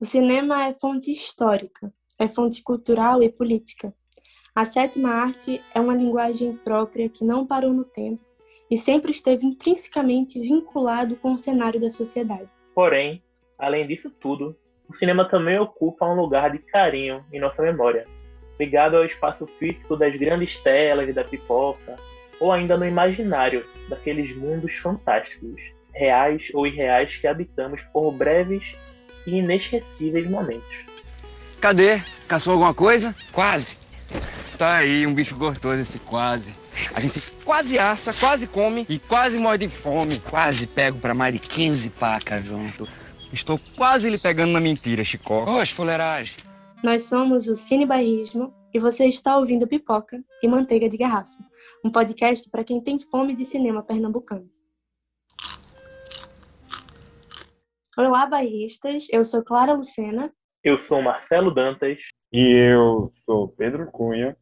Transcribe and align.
O 0.00 0.04
cinema 0.06 0.64
é 0.64 0.72
fonte 0.72 1.12
histórica, 1.12 1.92
é 2.18 2.26
fonte 2.26 2.62
cultural 2.62 3.22
e 3.22 3.28
política. 3.28 3.92
A 4.54 4.64
sétima 4.64 5.10
arte 5.10 5.60
é 5.74 5.78
uma 5.78 5.94
linguagem 5.94 6.56
própria 6.56 7.06
que 7.10 7.22
não 7.22 7.46
parou 7.46 7.74
no 7.74 7.84
tempo 7.84 8.22
e 8.70 8.78
sempre 8.78 9.10
esteve 9.10 9.44
intrinsecamente 9.44 10.40
vinculado 10.40 11.16
com 11.16 11.34
o 11.34 11.36
cenário 11.36 11.78
da 11.78 11.90
sociedade. 11.90 12.48
Porém, 12.74 13.20
além 13.58 13.86
disso 13.86 14.08
tudo, 14.08 14.56
o 14.88 14.96
cinema 14.96 15.28
também 15.28 15.58
ocupa 15.58 16.06
um 16.06 16.18
lugar 16.18 16.50
de 16.50 16.60
carinho 16.60 17.22
em 17.30 17.38
nossa 17.38 17.60
memória, 17.60 18.06
ligado 18.58 18.96
ao 18.96 19.04
espaço 19.04 19.46
físico 19.46 19.98
das 19.98 20.18
grandes 20.18 20.56
telas 20.62 21.14
da 21.14 21.24
pipoca, 21.24 21.96
ou 22.40 22.50
ainda 22.50 22.74
no 22.78 22.86
imaginário 22.86 23.62
daqueles 23.86 24.34
mundos 24.34 24.74
fantásticos, 24.76 25.60
reais 25.92 26.48
ou 26.54 26.66
irreais 26.66 27.14
que 27.18 27.26
habitamos 27.26 27.82
por 27.92 28.12
breves 28.12 28.72
e 29.26 29.36
inesquecíveis 29.36 30.28
momentos. 30.28 30.62
Cadê? 31.60 32.00
Caçou 32.26 32.52
alguma 32.52 32.72
coisa? 32.72 33.14
Quase. 33.32 33.76
Tá 34.56 34.76
aí, 34.76 35.06
um 35.06 35.14
bicho 35.14 35.36
gostoso 35.36 35.76
esse 35.76 35.98
quase. 35.98 36.54
A 36.94 37.00
gente 37.00 37.20
quase 37.44 37.78
assa, 37.78 38.12
quase 38.12 38.46
come 38.46 38.86
e 38.88 38.98
quase 38.98 39.38
morre 39.38 39.58
de 39.58 39.68
fome. 39.68 40.18
Quase 40.18 40.66
pego 40.66 40.98
pra 40.98 41.14
mais 41.14 41.34
de 41.34 41.38
15 41.38 41.90
pacas 41.90 42.44
junto. 42.44 42.88
Estou 43.32 43.60
quase 43.76 44.08
lhe 44.10 44.18
pegando 44.18 44.52
na 44.52 44.60
mentira, 44.60 45.04
Chicó. 45.04 45.44
Oxe, 45.44 45.72
fuleiragem. 45.72 46.34
Nós 46.82 47.04
somos 47.04 47.46
o 47.46 47.54
Cine 47.54 47.86
Bairrismo 47.86 48.52
e 48.72 48.78
você 48.78 49.06
está 49.06 49.36
ouvindo 49.36 49.66
Pipoca 49.66 50.22
e 50.42 50.48
Manteiga 50.48 50.88
de 50.88 50.96
Garrafa, 50.96 51.30
um 51.84 51.90
podcast 51.90 52.48
para 52.48 52.64
quem 52.64 52.80
tem 52.80 52.98
fome 52.98 53.34
de 53.34 53.44
cinema 53.44 53.82
pernambucano. 53.82 54.48
Olá, 58.02 58.24
bairristas. 58.24 59.08
Eu 59.12 59.22
sou 59.22 59.44
Clara 59.44 59.74
Lucena. 59.74 60.32
Eu 60.64 60.78
sou 60.78 61.02
Marcelo 61.02 61.52
Dantas. 61.52 61.98
E 62.32 62.40
eu 62.40 63.12
sou 63.26 63.48
Pedro 63.48 63.90
Cunha. 63.90 64.34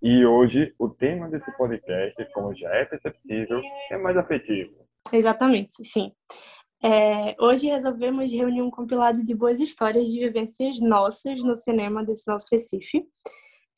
E 0.00 0.24
hoje 0.24 0.74
o 0.78 0.88
tema 0.88 1.28
desse 1.28 1.54
podcast, 1.54 2.26
como 2.32 2.54
já 2.54 2.74
é 2.74 2.86
perceptível, 2.86 3.60
é 3.90 3.98
mais 3.98 4.16
afetivo. 4.16 4.88
Exatamente, 5.12 5.84
sim. 5.84 6.12
É, 6.82 7.36
hoje 7.38 7.66
resolvemos 7.66 8.32
reunir 8.32 8.62
um 8.62 8.70
compilado 8.70 9.22
de 9.22 9.34
boas 9.34 9.60
histórias 9.60 10.06
de 10.06 10.20
vivências 10.20 10.80
nossas 10.80 11.42
no 11.44 11.54
cinema 11.54 12.02
desse 12.02 12.26
nosso 12.26 12.48
Recife. 12.50 13.04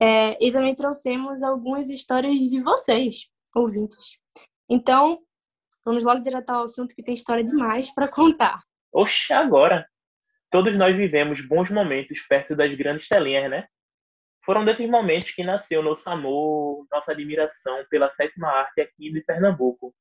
É, 0.00 0.38
e 0.40 0.52
também 0.52 0.72
trouxemos 0.72 1.42
algumas 1.42 1.88
histórias 1.88 2.38
de 2.38 2.62
vocês, 2.62 3.26
ouvintes. 3.56 4.20
Então, 4.70 5.18
vamos 5.84 6.04
logo 6.04 6.20
direto 6.20 6.50
ao 6.50 6.62
assunto 6.62 6.94
que 6.94 7.02
tem 7.02 7.14
história 7.16 7.42
demais 7.42 7.92
para 7.92 8.06
contar. 8.06 8.60
Oxe, 8.98 9.30
agora! 9.30 9.86
Todos 10.50 10.74
nós 10.74 10.96
vivemos 10.96 11.46
bons 11.46 11.68
momentos 11.68 12.22
perto 12.22 12.56
das 12.56 12.74
grandes 12.74 13.06
telinhas, 13.06 13.50
né? 13.50 13.68
Foram 14.42 14.64
desses 14.64 14.88
momentos 14.88 15.32
que 15.32 15.44
nasceu 15.44 15.82
nosso 15.82 16.08
amor, 16.08 16.86
nossa 16.90 17.12
admiração 17.12 17.84
pela 17.90 18.10
sétima 18.14 18.48
arte 18.48 18.80
aqui 18.80 19.12
de 19.12 19.20
Pernambuco. 19.20 19.94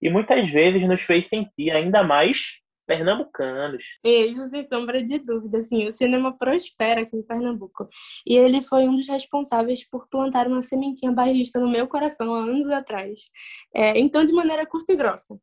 E 0.00 0.08
muitas 0.08 0.48
vezes 0.48 0.86
nos 0.86 1.02
fez 1.02 1.28
sentir 1.28 1.72
ainda 1.72 2.04
mais 2.04 2.60
pernambucanos. 2.86 3.82
Isso 4.04 4.48
sem 4.48 4.62
sombra 4.62 5.02
de 5.02 5.18
dúvida, 5.18 5.58
assim, 5.58 5.84
o 5.88 5.90
cinema 5.90 6.38
prospera 6.38 7.00
aqui 7.00 7.16
em 7.16 7.26
Pernambuco. 7.26 7.88
E 8.24 8.36
ele 8.36 8.62
foi 8.62 8.86
um 8.86 8.94
dos 8.94 9.08
responsáveis 9.08 9.84
por 9.84 10.06
plantar 10.08 10.46
uma 10.46 10.62
sementinha 10.62 11.10
bairrista 11.10 11.58
no 11.58 11.68
meu 11.68 11.88
coração 11.88 12.32
há 12.32 12.44
anos 12.44 12.68
atrás. 12.68 13.28
É, 13.74 13.98
então, 13.98 14.24
de 14.24 14.32
maneira 14.32 14.64
curta 14.64 14.92
e 14.92 14.96
grossa, 14.96 15.36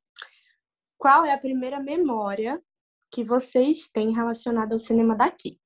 qual 0.98 1.26
é 1.26 1.34
a 1.34 1.38
primeira 1.38 1.82
memória 1.82 2.62
que 3.14 3.24
vocês 3.24 3.88
têm 3.88 4.12
relacionada 4.12 4.74
ao 4.74 4.80
cinema 4.80 5.16
daqui? 5.16 5.60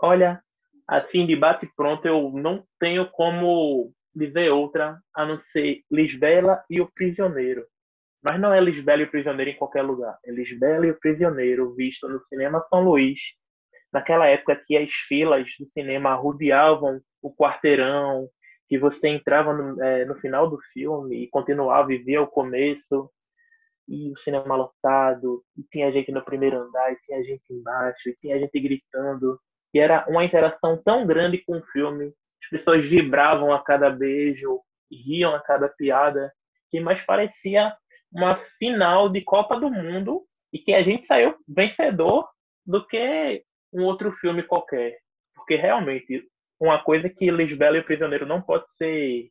Olha, 0.00 0.40
assim, 0.86 1.26
de 1.26 1.34
bate 1.34 1.68
pronto, 1.76 2.06
eu 2.06 2.30
não 2.30 2.64
tenho 2.78 3.10
como 3.10 3.92
dizer 4.14 4.50
outra 4.50 5.00
a 5.14 5.26
não 5.26 5.40
ser 5.40 5.82
Lisbela 5.90 6.64
e 6.70 6.80
o 6.80 6.90
Prisioneiro. 6.94 7.66
Mas 8.22 8.40
não 8.40 8.52
é 8.52 8.60
Lisbela 8.60 9.02
e 9.02 9.04
o 9.04 9.10
Prisioneiro 9.10 9.50
em 9.50 9.56
qualquer 9.56 9.82
lugar. 9.82 10.16
É 10.24 10.30
Lisbela 10.30 10.86
e 10.86 10.90
o 10.90 10.98
Prisioneiro, 10.98 11.74
visto 11.74 12.08
no 12.08 12.20
Cinema 12.26 12.64
São 12.70 12.84
Luís, 12.84 13.18
naquela 13.92 14.26
época 14.26 14.62
que 14.66 14.76
as 14.76 14.92
filas 14.92 15.48
do 15.58 15.66
cinema 15.66 16.14
rodeavam 16.14 17.00
o 17.22 17.34
quarteirão, 17.34 18.28
que 18.68 18.78
você 18.78 19.08
entrava 19.08 19.52
no, 19.52 19.82
é, 19.82 20.04
no 20.04 20.14
final 20.16 20.48
do 20.48 20.58
filme 20.72 21.24
e 21.24 21.28
continuava 21.28 21.92
e 21.92 21.98
via 21.98 22.20
o 22.20 22.26
começo, 22.26 23.10
e 23.88 24.12
o 24.12 24.18
cinema 24.18 24.54
lotado, 24.54 25.42
e 25.56 25.62
tinha 25.72 25.90
gente 25.90 26.12
no 26.12 26.24
primeiro 26.24 26.58
andar, 26.58 26.92
e 26.92 27.00
tinha 27.06 27.24
gente 27.24 27.42
embaixo, 27.50 28.08
e 28.08 28.16
tinha 28.16 28.38
gente 28.38 28.60
gritando, 28.60 29.40
e 29.72 29.78
era 29.78 30.04
uma 30.08 30.24
interação 30.24 30.80
tão 30.82 31.06
grande 31.06 31.38
com 31.38 31.56
o 31.56 31.66
filme, 31.66 32.12
as 32.42 32.50
pessoas 32.50 32.86
vibravam 32.86 33.52
a 33.52 33.62
cada 33.62 33.90
beijo, 33.90 34.60
riam 34.90 35.34
a 35.34 35.40
cada 35.40 35.68
piada, 35.68 36.32
que 36.70 36.80
mais 36.80 37.02
parecia 37.02 37.74
uma 38.12 38.36
final 38.58 39.08
de 39.08 39.22
Copa 39.22 39.58
do 39.58 39.70
Mundo 39.70 40.24
e 40.52 40.58
que 40.58 40.72
a 40.72 40.82
gente 40.82 41.06
saiu 41.06 41.34
vencedor 41.46 42.28
do 42.64 42.86
que 42.86 43.44
um 43.72 43.84
outro 43.84 44.12
filme 44.12 44.42
qualquer. 44.42 44.98
Porque 45.34 45.56
realmente, 45.56 46.26
uma 46.60 46.82
coisa 46.82 47.08
que 47.08 47.30
Lisbela 47.30 47.76
e 47.76 47.80
o 47.80 47.84
Prisioneiro 47.84 48.26
não 48.26 48.40
pode 48.40 48.64
ser 48.76 49.30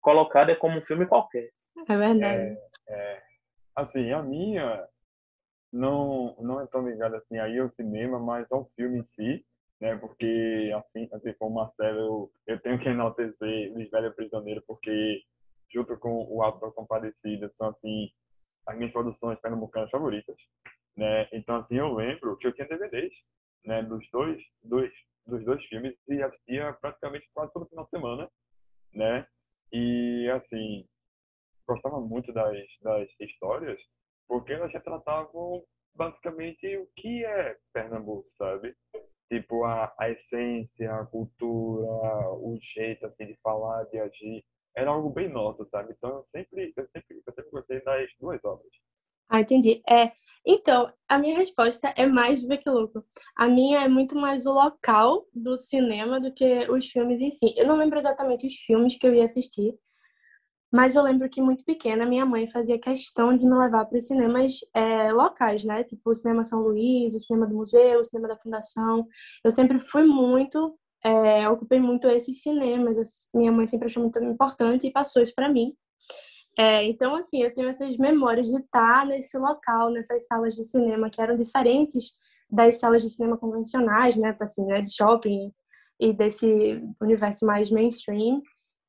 colocada 0.00 0.52
é 0.52 0.56
como 0.56 0.78
um 0.78 0.82
filme 0.82 1.06
qualquer. 1.06 1.50
É 1.88 1.96
verdade. 1.96 2.56
É, 2.88 2.92
é, 2.94 3.22
assim, 3.76 4.10
a 4.12 4.22
minha 4.22 4.88
não, 5.72 6.34
não 6.40 6.60
é 6.60 6.66
tão 6.66 6.88
ligada 6.88 7.18
assim 7.18 7.38
aí 7.38 7.58
ao 7.58 7.70
cinema, 7.72 8.18
mas 8.18 8.50
ao 8.50 8.70
filme 8.76 9.00
em 9.00 9.06
si, 9.14 9.46
né? 9.80 9.96
Porque, 9.96 10.72
assim, 10.74 11.08
assim 11.12 11.32
como 11.38 11.56
Marcelo, 11.56 11.98
eu, 11.98 12.32
eu 12.46 12.60
tenho 12.60 12.78
que 12.78 12.88
enaltecer 12.88 13.72
Lisbela 13.74 14.06
e 14.06 14.08
o 14.08 14.14
Prisioneiro, 14.14 14.62
porque 14.66 15.22
junto 15.72 15.96
com 15.98 16.24
o 16.28 16.42
Alto 16.42 16.60
da 16.64 16.72
Compadecida, 16.72 17.52
são 17.58 17.68
assim 17.68 18.10
as 18.66 18.76
minhas 18.76 18.92
produções 18.92 19.38
pernambucanas 19.40 19.90
favoritas, 19.90 20.36
né? 20.96 21.28
Então 21.32 21.56
assim 21.56 21.76
eu 21.76 21.94
lembro 21.94 22.36
que 22.38 22.46
eu 22.46 22.52
tinha 22.52 22.66
DVDs, 22.66 23.12
né, 23.64 23.82
dos 23.82 24.08
dois, 24.10 24.42
dois, 24.62 24.92
dos 25.26 25.44
dois 25.44 25.62
filmes 25.66 25.94
e 26.08 26.22
assistia 26.22 26.72
praticamente 26.80 27.28
quase 27.34 27.52
todo 27.52 27.68
final 27.68 27.84
de 27.84 27.90
semana, 27.90 28.30
né? 28.94 29.26
E 29.72 30.28
assim 30.30 30.86
gostava 31.66 32.00
muito 32.00 32.32
das 32.32 32.56
das 32.82 33.08
histórias 33.20 33.80
porque 34.28 34.52
elas 34.52 34.72
retratavam 34.72 35.62
basicamente 35.94 36.76
o 36.76 36.88
que 36.96 37.24
é 37.24 37.56
Pernambuco, 37.72 38.28
sabe? 38.36 38.74
Tipo, 39.30 39.64
a, 39.64 39.92
a 39.98 40.10
essência, 40.10 40.92
a 40.94 41.06
cultura, 41.06 42.30
o 42.32 42.56
jeito 42.60 43.06
assim, 43.06 43.26
de 43.26 43.36
falar, 43.42 43.84
de 43.84 43.98
agir 43.98 44.44
era 44.76 44.90
algo 44.90 45.10
bem 45.10 45.28
nosso, 45.28 45.66
sabe? 45.70 45.94
Então 45.96 46.10
eu 46.10 46.26
sempre, 46.30 46.72
eu 46.76 46.88
sempre, 46.92 47.22
eu 47.26 47.34
sempre 47.34 47.50
gostei 47.50 47.82
das 47.82 48.08
duas 48.20 48.44
obras. 48.44 48.70
Ah, 49.28 49.40
entendi. 49.40 49.82
É, 49.88 50.12
então, 50.46 50.92
a 51.08 51.18
minha 51.18 51.36
resposta 51.36 51.92
é 51.96 52.06
mais 52.06 52.40
Vê 52.42 52.58
que 52.58 52.70
louco. 52.70 53.04
A 53.36 53.48
minha 53.48 53.80
é 53.80 53.88
muito 53.88 54.14
mais 54.14 54.46
o 54.46 54.52
local 54.52 55.26
do 55.34 55.56
cinema 55.56 56.20
do 56.20 56.32
que 56.32 56.70
os 56.70 56.88
filmes 56.88 57.20
em 57.20 57.30
si. 57.32 57.54
Eu 57.56 57.66
não 57.66 57.76
lembro 57.76 57.98
exatamente 57.98 58.46
os 58.46 58.54
filmes 58.54 58.96
que 58.96 59.06
eu 59.06 59.14
ia 59.14 59.24
assistir, 59.24 59.74
mas 60.76 60.94
eu 60.94 61.02
lembro 61.02 61.28
que 61.30 61.40
muito 61.40 61.64
pequena 61.64 62.04
minha 62.04 62.26
mãe 62.26 62.46
fazia 62.46 62.78
questão 62.78 63.34
de 63.34 63.46
me 63.46 63.56
levar 63.56 63.86
para 63.86 63.96
os 63.96 64.06
cinemas 64.06 64.58
é, 64.74 65.10
locais, 65.10 65.64
né? 65.64 65.82
Tipo 65.82 66.10
o 66.10 66.14
Cinema 66.14 66.44
São 66.44 66.60
Luís, 66.60 67.14
o 67.14 67.20
Cinema 67.20 67.46
do 67.46 67.54
Museu, 67.54 68.00
o 68.00 68.04
Cinema 68.04 68.28
da 68.28 68.36
Fundação. 68.36 69.06
Eu 69.42 69.50
sempre 69.50 69.80
fui 69.80 70.04
muito 70.04 70.78
é, 71.02 71.48
ocupei 71.48 71.80
muito 71.80 72.08
esses 72.08 72.42
cinemas. 72.42 72.98
Minha 73.34 73.52
mãe 73.52 73.66
sempre 73.66 73.86
achou 73.86 74.02
muito 74.02 74.22
importante 74.22 74.86
e 74.86 74.92
passou 74.92 75.22
isso 75.22 75.32
para 75.34 75.48
mim. 75.50 75.72
É, 76.58 76.84
então, 76.84 77.14
assim, 77.14 77.42
eu 77.42 77.52
tenho 77.52 77.68
essas 77.68 77.96
memórias 77.96 78.48
de 78.48 78.58
estar 78.58 79.06
nesse 79.06 79.38
local, 79.38 79.90
nessas 79.90 80.26
salas 80.26 80.54
de 80.54 80.64
cinema 80.64 81.08
que 81.08 81.20
eram 81.20 81.36
diferentes 81.36 82.12
das 82.50 82.76
salas 82.76 83.02
de 83.02 83.10
cinema 83.10 83.36
convencionais, 83.36 84.16
né, 84.16 84.36
assim, 84.40 84.64
né, 84.64 84.80
de 84.80 84.94
shopping 84.94 85.52
e 86.00 86.12
desse 86.12 86.82
universo 87.00 87.46
mais 87.46 87.70
mainstream. 87.70 88.42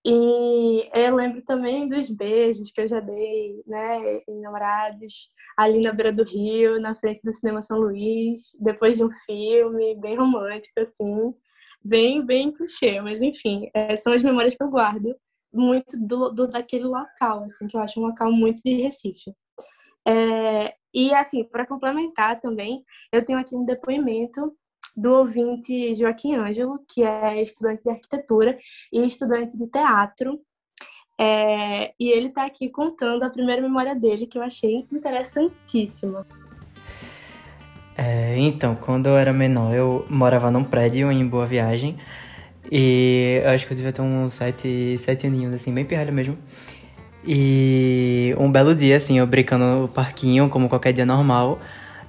E 0.10 0.90
eu 0.96 1.16
lembro 1.16 1.42
também 1.44 1.88
dos 1.88 2.10
beijos 2.10 2.72
que 2.72 2.80
eu 2.80 2.88
já 2.88 3.02
dei, 3.02 3.62
né, 3.68 4.22
em 4.28 4.40
namorados, 4.40 5.30
ali 5.58 5.82
na 5.82 5.92
beira 5.92 6.14
do 6.14 6.24
rio, 6.24 6.80
na 6.80 6.96
frente 6.96 7.22
do 7.22 7.34
Cinema 7.34 7.62
São 7.62 7.78
Luís, 7.78 8.56
depois 8.60 8.96
de 8.96 9.04
um 9.04 9.10
filme 9.26 9.96
bem 10.00 10.16
romântico, 10.16 10.80
assim 10.80 11.34
bem, 11.84 12.26
bem 12.26 12.52
clichê, 12.52 13.00
mas 13.02 13.22
enfim, 13.22 13.70
é, 13.74 13.96
são 13.96 14.14
as 14.14 14.22
memórias 14.22 14.56
que 14.56 14.64
eu 14.64 14.70
guardo 14.70 15.16
muito 15.54 15.98
do, 15.98 16.30
do, 16.30 16.48
daquele 16.48 16.84
local, 16.84 17.46
assim, 17.46 17.68
que 17.68 17.78
eu 17.78 17.82
acho 17.82 18.00
um 18.00 18.08
local 18.08 18.32
muito 18.32 18.62
de 18.64 18.74
Recife. 18.82 19.34
É, 20.08 20.74
e 20.94 21.14
assim, 21.14 21.44
para 21.46 21.66
complementar 21.66 22.40
também, 22.40 22.84
eu 23.12 23.24
tenho 23.24 23.40
aqui 23.40 23.56
um 23.56 23.66
depoimento 23.66 24.54
do 24.98 25.14
ouvinte 25.14 25.96
Joaquim 25.96 26.34
Ângelo, 26.34 26.80
que 26.88 27.04
é 27.04 27.40
estudante 27.40 27.84
de 27.84 27.90
arquitetura 27.92 28.58
e 28.92 29.06
estudante 29.06 29.56
de 29.56 29.68
teatro. 29.68 30.40
É, 31.20 31.94
e 32.00 32.10
ele 32.10 32.28
está 32.28 32.46
aqui 32.46 32.70
contando 32.70 33.24
a 33.24 33.30
primeira 33.30 33.62
memória 33.62 33.94
dele, 33.94 34.26
que 34.26 34.40
eu 34.40 34.44
achei 34.44 34.88
interessantíssima. 34.92 36.26
É, 37.96 38.38
então, 38.38 38.76
quando 38.76 39.08
eu 39.08 39.18
era 39.18 39.32
menor, 39.32 39.74
eu 39.74 40.06
morava 40.10 40.50
num 40.52 40.64
prédio 40.64 41.12
em 41.12 41.26
Boa 41.28 41.46
Viagem. 41.46 41.98
E 42.72 43.42
eu 43.44 43.50
acho 43.52 43.66
que 43.66 43.74
eu 43.74 43.78
devia 43.78 43.94
ter 43.94 44.02
uns 44.02 44.34
sete, 44.34 44.98
sete 44.98 45.28
aninhos, 45.28 45.54
assim, 45.54 45.74
bem 45.74 45.86
pirralho 45.86 46.14
mesmo. 46.14 46.38
E 47.26 48.36
um 48.38 48.52
belo 48.52 48.76
dia, 48.76 48.98
assim, 48.98 49.20
eu 49.20 49.28
brincando 49.28 49.66
no 49.66 49.88
parquinho, 49.88 50.50
como 50.50 50.70
qualquer 50.70 50.94
dia 50.94 51.06
normal, 51.06 51.60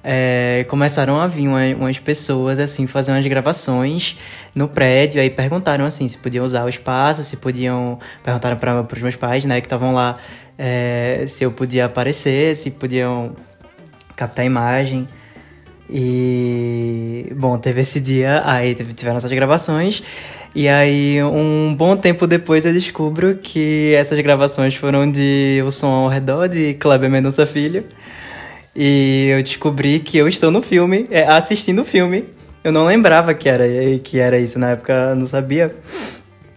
é, 0.03 0.65
começaram 0.69 1.19
a 1.19 1.27
vir 1.27 1.47
uma, 1.47 1.65
umas 1.77 1.99
pessoas, 1.99 2.59
assim, 2.59 2.87
fazer 2.87 3.11
umas 3.11 3.25
gravações 3.25 4.17
no 4.55 4.67
prédio. 4.67 5.21
Aí 5.21 5.29
perguntaram, 5.29 5.85
assim, 5.85 6.07
se 6.07 6.17
podiam 6.17 6.45
usar 6.45 6.65
o 6.65 6.69
espaço, 6.69 7.23
se 7.23 7.37
podiam... 7.37 7.99
Perguntaram 8.23 8.57
para 8.57 8.85
os 8.95 9.01
meus 9.01 9.15
pais, 9.15 9.45
né, 9.45 9.59
que 9.59 9.67
estavam 9.67 9.93
lá, 9.93 10.17
é, 10.57 11.25
se 11.27 11.43
eu 11.43 11.51
podia 11.51 11.85
aparecer, 11.85 12.55
se 12.55 12.71
podiam 12.71 13.35
captar 14.15 14.45
imagem. 14.45 15.07
E, 15.89 17.33
bom, 17.35 17.57
teve 17.57 17.81
esse 17.81 17.99
dia, 17.99 18.43
aí 18.45 18.75
tiveram 18.75 19.17
essas 19.17 19.31
gravações. 19.31 20.03
E 20.53 20.67
aí, 20.67 21.23
um 21.23 21.75
bom 21.75 21.95
tempo 21.95 22.25
depois, 22.25 22.65
eu 22.65 22.73
descubro 22.73 23.35
que 23.35 23.93
essas 23.95 24.19
gravações 24.19 24.75
foram 24.75 25.09
de 25.09 25.61
O 25.65 25.71
Som 25.71 25.87
ao 25.87 26.07
Redor, 26.07 26.47
de 26.47 26.73
Kleber 26.75 27.09
Mendonça 27.09 27.45
Filho. 27.45 27.85
E 28.81 29.27
eu 29.27 29.43
descobri 29.43 29.99
que 29.99 30.17
eu 30.17 30.25
estou 30.25 30.49
no 30.49 30.61
filme, 30.61 31.05
é, 31.11 31.27
assistindo 31.27 31.81
o 31.81 31.85
filme. 31.85 32.29
Eu 32.63 32.71
não 32.71 32.85
lembrava 32.85 33.33
que 33.33 33.49
era, 33.49 33.65
que 33.99 34.19
era 34.19 34.39
isso, 34.39 34.57
na 34.57 34.69
época 34.69 35.13
não 35.15 35.25
sabia. 35.25 35.75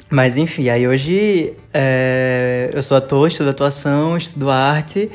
Mas 0.09 0.37
enfim, 0.37 0.69
aí 0.69 0.87
hoje 0.87 1.55
é, 1.75 2.71
eu 2.73 2.83
sou 2.83 2.97
ator, 2.97 3.27
estudo 3.27 3.51
atuação, 3.51 4.17
estudo 4.17 4.51
arte, 4.51 5.11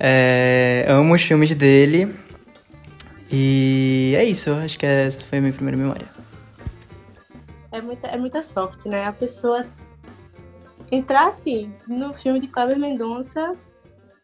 é, 0.00 0.84
amo 0.88 1.14
os 1.14 1.22
filmes 1.22 1.54
dele. 1.54 2.12
E 3.30 4.14
é 4.16 4.24
isso, 4.24 4.50
acho 4.54 4.76
que 4.76 4.86
essa 4.86 5.20
foi 5.20 5.38
a 5.38 5.40
minha 5.40 5.52
primeira 5.52 5.76
memória 5.76 6.18
é 7.70 7.80
muita, 7.80 8.08
é 8.08 8.16
muita 8.16 8.42
sorte, 8.42 8.88
né? 8.88 9.06
A 9.06 9.12
pessoa 9.12 9.66
entrar 10.90 11.28
assim 11.28 11.72
no 11.86 12.12
filme 12.12 12.40
de 12.40 12.48
Kleber 12.48 12.78
Mendonça 12.78 13.56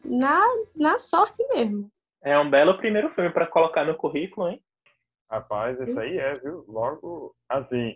na, 0.03 0.41
na 0.75 0.97
sorte 0.97 1.45
mesmo. 1.49 1.89
É 2.25 2.39
um 2.39 2.49
belo 2.49 2.75
primeiro 2.75 3.13
filme 3.13 3.29
para 3.29 3.45
colocar 3.45 3.85
no 3.85 3.95
currículo, 3.95 4.49
hein? 4.49 4.59
Rapaz, 5.29 5.79
isso 5.79 5.99
aí 5.99 6.17
é, 6.17 6.35
viu? 6.39 6.65
Logo, 6.67 7.35
assim, 7.47 7.95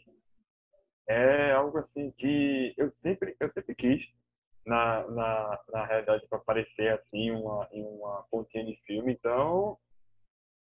é 1.08 1.52
algo 1.52 1.80
assim 1.80 2.12
que 2.12 2.76
eu 2.78 2.94
sempre, 3.02 3.36
eu 3.40 3.52
sempre 3.52 3.74
quis, 3.74 4.08
na, 4.68 5.08
na, 5.08 5.60
na 5.70 5.86
realidade, 5.86 6.28
para 6.30 6.38
aparecer 6.38 6.94
assim 6.94 7.32
uma, 7.32 7.68
em 7.72 7.84
uma 7.84 8.24
pontinha 8.30 8.64
de 8.64 8.80
filme. 8.86 9.14
Então, 9.14 9.76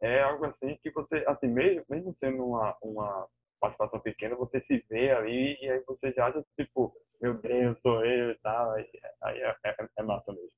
é 0.01 0.23
algo 0.23 0.45
assim 0.45 0.75
que 0.81 0.89
você, 0.89 1.23
assim, 1.27 1.47
mesmo, 1.47 1.85
mesmo 1.87 2.15
sendo 2.19 2.43
uma, 2.43 2.75
uma 2.81 3.27
participação 3.59 3.99
pequena, 3.99 4.35
você 4.35 4.61
se 4.61 4.83
vê 4.89 5.11
ali 5.11 5.59
e 5.61 5.69
aí 5.69 5.83
você 5.85 6.11
já 6.13 6.25
acha, 6.25 6.43
tipo, 6.59 6.91
meu 7.21 7.35
Deus, 7.35 7.79
sou 7.83 8.03
eu 8.03 8.31
e 8.31 8.39
tal. 8.39 8.71
Aí, 8.71 8.89
aí 9.21 9.41
é, 9.41 9.55
é, 9.63 9.75
é 9.99 10.01
massa 10.01 10.31
mesmo. 10.31 10.49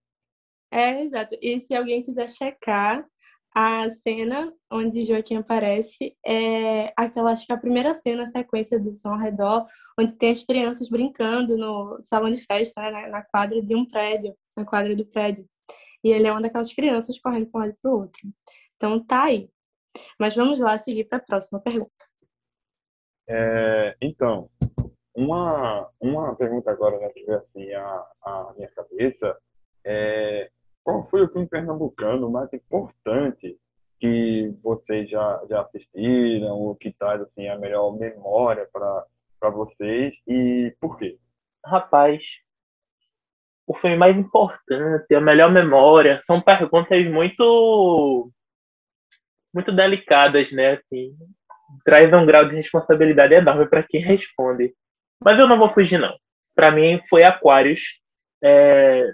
É, 0.82 1.04
exato. 1.04 1.38
E 1.40 1.62
se 1.62 1.76
alguém 1.76 2.02
quiser 2.02 2.28
checar, 2.28 3.06
a 3.54 3.88
cena 3.90 4.52
onde 4.72 5.06
Joaquim 5.06 5.36
aparece 5.36 6.18
é 6.26 6.92
aquela, 6.98 7.32
acho 7.32 7.46
que 7.46 7.52
é 7.52 7.56
a 7.56 7.60
primeira 7.60 7.94
cena, 7.94 8.24
a 8.24 8.28
sequência 8.28 8.80
do 8.80 8.96
som 8.96 9.10
ao 9.10 9.20
redor, 9.20 9.68
onde 10.00 10.16
tem 10.16 10.32
as 10.32 10.44
crianças 10.44 10.90
brincando 10.90 11.56
no 11.56 12.02
salão 12.02 12.34
de 12.34 12.44
festa, 12.44 12.82
né, 12.90 13.08
na 13.10 13.22
quadra 13.22 13.62
de 13.62 13.76
um 13.76 13.86
prédio, 13.86 14.36
na 14.58 14.66
quadra 14.66 14.96
do 14.96 15.06
prédio. 15.06 15.46
E 16.04 16.10
ele 16.10 16.26
é 16.26 16.32
uma 16.32 16.42
daquelas 16.42 16.74
crianças 16.74 17.20
correndo 17.20 17.52
para 17.52 17.60
um 17.60 17.64
lado 17.66 17.78
para 17.80 17.92
o 17.92 18.00
outro. 18.00 18.22
Então 18.76 19.06
tá 19.06 19.26
aí. 19.26 19.52
Mas 20.20 20.36
vamos 20.36 20.60
lá 20.60 20.80
seguir 20.80 21.04
para 21.04 21.20
a 21.20 21.22
próxima 21.22 21.60
pergunta. 21.60 21.92
É, 23.28 23.96
então, 24.02 24.50
uma, 25.14 25.88
uma 26.00 26.36
pergunta 26.36 26.72
agora 26.72 26.98
né, 26.98 27.10
que 27.10 27.24
veio 27.24 27.38
assim 27.38 27.72
a, 27.72 28.08
a 28.24 28.54
minha 28.56 28.70
cabeça 28.72 29.38
é 29.84 30.50
qual 30.84 31.08
foi 31.10 31.24
o 31.24 31.30
filme 31.30 31.48
pernambucano 31.48 32.30
mais 32.30 32.52
importante 32.54 33.58
que 34.00 34.54
vocês 34.64 35.10
já, 35.10 35.42
já 35.48 35.62
assistiram 35.62 36.58
ou 36.58 36.76
que 36.76 36.92
traz 36.94 37.22
assim, 37.22 37.48
a 37.48 37.58
melhor 37.58 37.96
memória 37.98 38.68
para 38.72 39.50
vocês 39.50 40.14
e 40.28 40.76
por 40.80 40.98
quê? 40.98 41.18
Rapaz, 41.64 42.24
o 43.68 43.76
filme 43.76 43.96
mais 43.96 44.18
importante, 44.18 45.14
a 45.14 45.22
melhor 45.22 45.52
memória, 45.52 46.20
são 46.26 46.42
perguntas 46.42 47.06
muito 47.08 48.32
muito 49.54 49.72
delicadas, 49.72 50.52
né? 50.52 50.74
Assim, 50.74 51.14
traz 51.84 52.12
um 52.14 52.26
grau 52.26 52.48
de 52.48 52.56
responsabilidade 52.56 53.36
enorme 53.36 53.68
para 53.68 53.84
quem 53.84 54.02
responde. 54.02 54.74
Mas 55.24 55.38
eu 55.38 55.48
não 55.48 55.58
vou 55.58 55.74
fugir, 55.74 56.00
não. 56.00 56.16
Para 56.56 56.72
mim, 56.72 57.02
foi 57.10 57.24
Aquários. 57.24 57.82
É, 58.44 59.12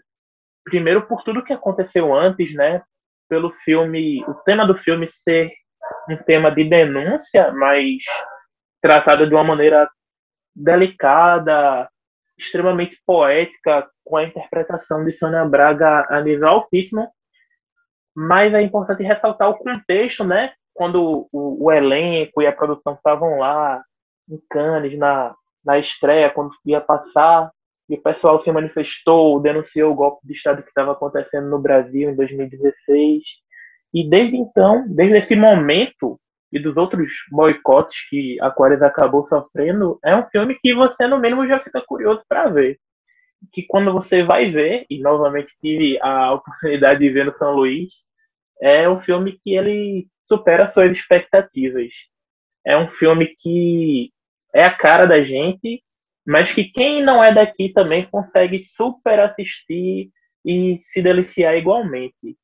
primeiro, 0.69 1.06
por 1.08 1.24
tudo 1.24 1.44
que 1.44 1.54
aconteceu 1.54 2.14
antes, 2.14 2.54
né? 2.54 2.81
Pelo 3.30 3.52
filme, 3.64 4.24
o 4.28 4.34
tema 4.34 4.66
do 4.66 4.75
filme 4.75 5.08
ser 5.08 5.52
um 6.10 6.18
tema 6.18 6.52
de 6.52 6.64
denúncia, 6.64 7.52
mas 7.54 8.04
tratado 8.81 9.28
de 9.28 9.34
uma 9.34 9.44
maneira 9.44 9.90
delicada, 10.56 11.90
extremamente 12.38 12.98
poética, 13.06 13.90
com 14.04 14.18
a 14.18 14.24
interpretação 14.24 15.04
de 15.04 15.12
Sônia 15.12 15.46
Braga 15.46 16.06
a 16.10 16.22
nível 16.22 16.48
altíssimo. 16.48 17.10
Mas 18.16 18.54
é 18.54 18.62
importante 18.62 19.04
ressaltar 19.04 19.50
o 19.50 19.58
contexto, 19.58 20.24
né? 20.24 20.54
quando 20.78 21.28
o, 21.34 21.66
o 21.66 21.72
elenco 21.72 22.40
e 22.40 22.46
a 22.46 22.54
produção 22.54 22.94
estavam 22.94 23.40
lá 23.40 23.84
em 24.30 24.40
Cannes, 24.48 24.96
na, 24.98 25.36
na 25.66 25.80
estreia, 25.80 26.30
quando 26.30 26.52
ia 26.64 26.80
passar, 26.80 27.52
e 27.89 27.95
o 27.95 28.01
pessoal 28.01 28.42
se 28.42 28.51
manifestou, 28.51 29.39
denunciou 29.39 29.92
o 29.92 29.95
golpe 29.95 30.25
de 30.28 30.34
Estado 30.34 30.62
que 30.62 30.69
estava 30.69 30.92
acontecendo 30.92 31.50
no 31.50 31.60
Brasil 31.60 32.10
em 32.10 32.16
2016. 32.16 33.24
E 33.94 34.10
desde 34.10 34.36
então, 34.36 34.86
desde 34.88 35.18
esse 35.18 35.36
momento 35.36 36.19
e 36.51 36.60
dos 36.60 36.78
outros 36.78 37.12
boicotes 37.31 38.07
que 38.10 38.39
Aquarius 38.42 38.81
acabou 38.81 39.28
sofrendo, 39.28 40.00
é 40.04 40.16
um 40.16 40.28
filme 40.30 40.57
que 40.62 40.74
você, 40.74 41.07
no 41.07 41.19
mínimo, 41.19 41.48
já 41.48 41.60
fica 41.60 41.81
curioso 41.86 42.24
para 42.28 42.50
ver. 42.50 42.78
Que 43.54 43.63
quando 43.63 43.94
você 43.94 44.24
vai 44.24 44.50
ver, 44.50 44.86
e 44.90 45.00
novamente 45.00 45.54
tive 45.62 46.00
a 46.01 46.33
oportunidade 46.33 47.00
de 47.00 47.10
ver 47.10 47.25
no 47.25 47.38
São 47.38 47.54
Luís, 47.54 47.94
é 48.62 48.90
um 48.90 49.01
filme 49.01 49.40
que 49.44 49.56
ele 49.56 50.07
supera 50.28 50.72
suas 50.72 50.92
expectativas. 50.92 51.90
É 52.66 52.78
um 52.78 52.90
filme 52.90 53.28
que 53.40 54.12
é 54.54 54.64
a 54.64 54.73
cara 54.73 55.06
da 55.06 55.21
gente, 55.21 55.81
mas 56.28 56.54
que 56.54 56.66
quem 56.66 57.02
não 57.02 57.24
é 57.24 57.34
daqui 57.34 57.69
também 57.69 58.06
consegue 58.10 58.62
super 58.66 59.18
assistir 59.18 60.12
e 60.44 60.78
se 60.81 61.02
deliciar 61.02 61.56
igualmente. 61.56 62.38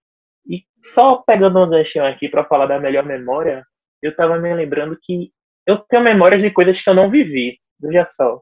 E 0.47 0.63
só 0.81 1.17
pegando 1.17 1.61
um 1.61 1.69
ganchinho 1.69 2.05
aqui 2.05 2.29
para 2.29 2.45
falar 2.45 2.65
da 2.65 2.79
melhor 2.79 3.05
memória, 3.05 3.61
eu 4.01 4.11
estava 4.11 4.39
me 4.39 4.53
lembrando 4.53 4.97
que 5.01 5.31
eu 5.67 5.79
tenho 5.79 6.01
memórias 6.01 6.41
de 6.41 6.49
coisas 6.49 6.81
que 6.81 6.89
eu 6.89 6.93
não 6.93 7.09
vivi. 7.09 7.59
Veja 7.77 8.05
só. 8.05 8.41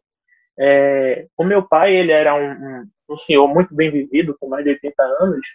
É, 0.59 1.25
o 1.35 1.43
meu 1.43 1.67
pai, 1.67 1.95
ele 1.95 2.11
era 2.11 2.35
um, 2.35 2.51
um, 2.51 2.89
um 3.09 3.17
senhor 3.17 3.47
muito 3.47 3.73
bem 3.73 3.89
vivido, 3.89 4.37
com 4.39 4.47
mais 4.47 4.63
de 4.63 4.69
80 4.71 5.03
anos, 5.21 5.47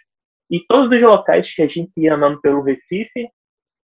e 0.51 0.65
todos 0.67 0.91
os 0.91 1.01
locais 1.01 1.53
que 1.53 1.61
a 1.61 1.67
gente 1.67 1.93
ia 1.95 2.13
andando 2.13 2.41
pelo 2.41 2.61
Recife, 2.61 3.29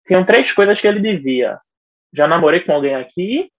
tinham 0.06 0.25
três 0.25 0.51
coisas 0.51 0.82
que 0.82 0.88
ele 0.88 1.00
dizia. 1.00 1.62
Já 2.13 2.27
namorei 2.27 2.60
com 2.62 2.74
alguém 2.74 2.96
aqui, 2.96 3.50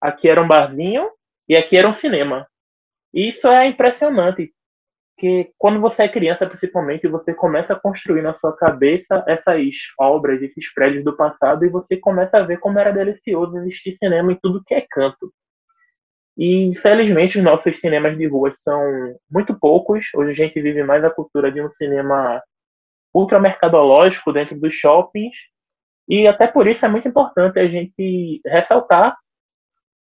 aqui 0.00 0.30
era 0.30 0.42
um 0.42 0.48
barzinho 0.48 1.10
e 1.52 1.56
aqui 1.56 1.76
era 1.76 1.86
um 1.86 1.92
cinema. 1.92 2.46
E 3.12 3.28
isso 3.28 3.46
é 3.46 3.66
impressionante, 3.66 4.54
que 5.18 5.52
quando 5.58 5.82
você 5.82 6.04
é 6.04 6.08
criança, 6.08 6.46
principalmente, 6.46 7.06
você 7.06 7.34
começa 7.34 7.74
a 7.74 7.78
construir 7.78 8.22
na 8.22 8.32
sua 8.38 8.56
cabeça 8.56 9.22
essas 9.26 9.60
obras, 10.00 10.40
esses 10.40 10.72
prédios 10.72 11.04
do 11.04 11.14
passado, 11.14 11.62
e 11.66 11.68
você 11.68 11.98
começa 11.98 12.38
a 12.38 12.42
ver 12.42 12.58
como 12.58 12.78
era 12.78 12.90
delicioso 12.90 13.58
existir 13.58 13.98
cinema 13.98 14.32
em 14.32 14.38
tudo 14.42 14.64
que 14.66 14.72
é 14.72 14.86
canto. 14.90 15.30
E, 16.38 16.64
infelizmente, 16.68 17.36
os 17.36 17.44
nossos 17.44 17.78
cinemas 17.78 18.16
de 18.16 18.26
rua 18.26 18.50
são 18.56 18.80
muito 19.30 19.54
poucos. 19.54 20.06
Hoje 20.14 20.30
a 20.30 20.46
gente 20.46 20.58
vive 20.58 20.82
mais 20.82 21.04
a 21.04 21.10
cultura 21.10 21.52
de 21.52 21.60
um 21.60 21.70
cinema 21.72 22.42
ultramercadológico 23.12 24.32
dentro 24.32 24.58
dos 24.58 24.72
shoppings 24.72 25.36
e 26.08 26.26
até 26.26 26.46
por 26.46 26.66
isso 26.66 26.86
é 26.86 26.88
muito 26.88 27.06
importante 27.06 27.58
a 27.58 27.68
gente 27.68 28.40
ressaltar 28.46 29.14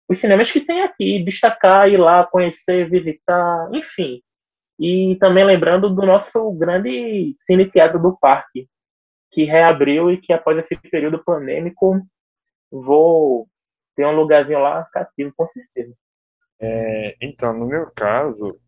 os 0.08 0.20
cinemas 0.20 0.52
que 0.52 0.62
tem 0.62 0.82
aqui, 0.82 1.24
destacar, 1.24 1.90
ir 1.90 1.98
lá, 1.98 2.26
conhecer, 2.26 2.90
visitar, 2.90 3.70
enfim. 3.74 4.22
E 4.80 5.18
também 5.20 5.46
lembrando 5.46 5.90
do 5.90 6.06
nosso 6.06 6.52
grande 6.54 7.34
Cine 7.46 7.70
Teatro 7.70 8.00
do 8.00 8.18
Parque, 8.18 8.68
que 9.32 9.44
reabriu 9.44 10.12
e 10.12 10.18
que 10.18 10.34
após 10.34 10.58
esse 10.58 10.76
período 10.90 11.24
pandêmico 11.24 12.02
vou 12.72 13.48
ter 13.96 14.06
um 14.06 14.16
lugarzinho 14.16 14.60
lá 14.60 14.84
cativo, 14.86 15.34
com 15.36 15.48
certeza. 15.48 15.94
É, 16.60 17.16
então, 17.22 17.54
no 17.54 17.66
meu 17.66 17.90
caso, 17.92 18.60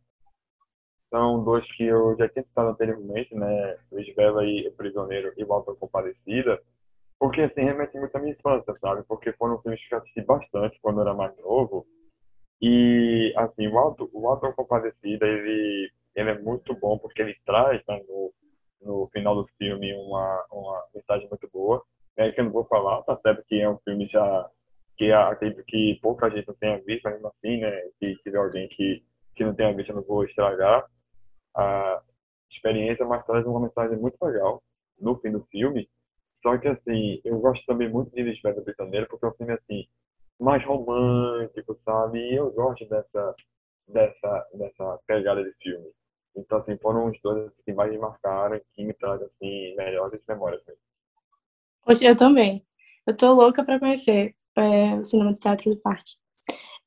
são 1.10 1.44
dois 1.44 1.65
que 1.74 1.84
eu 1.84 2.15
já 2.17 2.27
tinha 2.27 2.44
citado 2.44 2.70
anteriormente, 2.70 3.34
né? 3.34 3.77
Luiz 3.91 4.13
Bela 4.15 4.46
e 4.46 4.67
o 4.67 4.72
Prisioneiro 4.74 5.34
e 5.38 5.44
Volta 5.44 5.74
Comparecida. 5.75 6.62
Porque 7.20 7.42
assim, 7.42 7.62
remete 7.62 7.98
muito 7.98 8.16
à 8.16 8.20
minha 8.20 8.34
infância, 8.34 8.74
sabe? 8.80 9.04
Porque 9.08 9.34
foram 9.34 9.62
filmes 9.62 9.86
que 9.88 9.94
eu 9.94 10.00
assisti 10.00 10.22
bastante 10.22 10.80
quando 10.82 11.00
eu 11.00 11.02
era 11.02 11.14
mais 11.14 11.36
novo. 11.38 11.86
E, 12.62 13.34
assim, 13.38 13.68
o 13.68 13.78
Auto, 13.78 14.10
o 14.14 14.54
Compadecida, 14.54 15.28
ele, 15.28 15.92
ele 16.16 16.30
é 16.30 16.40
muito 16.40 16.76
bom 16.76 16.98
porque 16.98 17.22
ele 17.22 17.36
traz 17.46 17.82
né, 17.88 18.02
no, 18.08 18.34
no 18.82 19.10
final 19.14 19.36
do 19.36 19.48
filme 19.58 19.94
uma, 19.94 20.46
uma 20.52 20.84
mensagem 20.94 21.28
muito 21.30 21.48
boa. 21.52 21.84
É 22.16 22.32
que 22.32 22.40
eu 22.42 22.46
não 22.46 22.52
vou 22.52 22.66
falar, 22.66 23.04
tá 23.04 23.16
certo 23.18 23.44
que 23.48 23.62
é 23.62 23.70
um 23.70 23.78
filme 23.80 24.08
já 24.08 24.50
que 24.98 25.12
acredito 25.12 25.64
que 25.66 26.00
pouca 26.02 26.30
gente 26.32 26.48
não 26.48 26.56
tenha 26.56 26.80
visto, 26.80 27.06
ainda 27.08 27.28
assim, 27.28 27.60
né? 27.60 27.72
Se 28.00 28.16
tiver 28.24 28.40
alguém 28.40 28.68
que, 28.70 29.04
que 29.36 29.44
não 29.44 29.54
tenha 29.54 29.74
visto, 29.76 29.90
eu 29.90 29.98
não 29.98 30.04
vou 30.04 30.26
estragar 30.26 30.84
a 31.56 32.02
experiência, 32.52 33.06
mas 33.06 33.26
traz 33.26 33.46
uma 33.46 33.60
mensagem 33.60 33.98
muito 33.98 34.18
legal 34.24 34.62
no 35.00 35.16
fim 35.20 35.32
do 35.32 35.46
filme. 35.52 35.88
Só 36.41 36.58
que, 36.58 36.67
assim, 36.67 37.22
eu 37.24 37.39
gosto 37.39 37.65
também 37.65 37.89
muito 37.89 38.13
de 38.13 38.24
Lisbeth 38.24 38.62
Britaneira, 38.62 39.08
porque 39.08 39.25
é 39.25 39.29
um 39.29 39.34
filme, 39.34 39.53
assim, 39.53 39.88
mais 40.39 40.63
romântico, 40.65 41.77
sabe? 41.84 42.20
E 42.20 42.36
eu 42.36 42.51
gosto 42.51 42.88
dessa, 42.88 43.36
dessa, 43.88 44.48
dessa 44.53 45.00
pegada 45.08 45.44
de 45.44 45.51
filme. 45.62 45.88
Então, 46.36 46.60
assim, 46.60 46.77
foram 46.77 47.08
os 47.08 47.20
dois 47.22 47.51
que 47.65 47.74
mais 47.74 47.91
me 47.91 47.98
marcaram 47.98 48.60
que 48.74 48.86
me 48.86 48.94
trazem, 48.94 49.25
assim, 49.27 49.75
melhores 49.75 50.22
memórias 50.27 50.62
mesmo. 50.65 50.82
Poxa, 51.84 52.06
eu 52.06 52.15
também. 52.15 52.63
Eu 53.08 53.15
tô 53.15 53.34
louca 53.34 53.63
para 53.63 53.79
conhecer 53.79 54.36
é, 54.56 54.96
o 54.96 55.06
cinema 55.06 55.34
de 55.34 55.39
teatro 55.39 55.72
do 55.72 55.79
parque. 55.82 56.12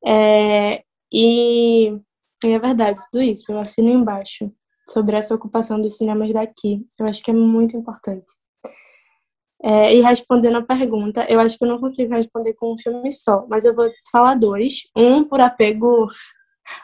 É, 0.07 0.85
e 1.13 1.99
é 2.45 2.59
verdade, 2.59 3.01
tudo 3.11 3.23
isso. 3.23 3.51
Eu 3.51 3.59
assino 3.59 3.89
embaixo 3.89 4.53
sobre 4.89 5.17
essa 5.17 5.35
ocupação 5.35 5.81
dos 5.81 5.97
cinemas 5.97 6.33
daqui. 6.33 6.87
Eu 6.99 7.07
acho 7.07 7.23
que 7.23 7.31
é 7.31 7.35
muito 7.35 7.77
importante. 7.77 8.27
É, 9.63 9.95
e 9.95 10.01
respondendo 10.01 10.57
a 10.57 10.63
pergunta, 10.63 11.27
eu 11.29 11.39
acho 11.39 11.59
que 11.59 11.65
eu 11.65 11.69
não 11.69 11.79
consigo 11.79 12.15
responder 12.15 12.55
com 12.55 12.73
um 12.73 12.79
filme 12.79 13.13
só, 13.13 13.47
mas 13.49 13.65
eu 13.65 13.75
vou 13.75 13.91
falar 14.11 14.35
dois. 14.35 14.85
Um 14.97 15.23
por 15.25 15.41
apego 15.41 16.07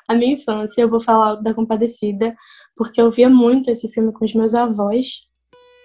à 0.06 0.14
minha 0.14 0.34
infância, 0.34 0.82
eu 0.82 0.88
vou 0.88 1.00
falar 1.00 1.36
da 1.36 1.54
Compadecida, 1.54 2.36
porque 2.76 3.00
eu 3.00 3.10
via 3.10 3.30
muito 3.30 3.70
esse 3.70 3.88
filme 3.88 4.12
com 4.12 4.24
os 4.24 4.34
meus 4.34 4.54
avós. 4.54 5.22